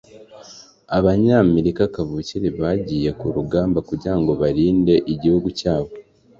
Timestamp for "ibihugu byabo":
5.13-5.91